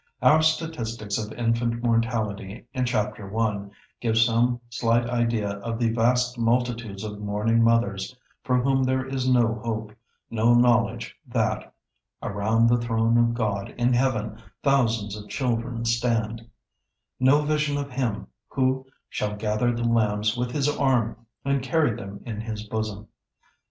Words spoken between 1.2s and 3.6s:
infant mortality in Chapter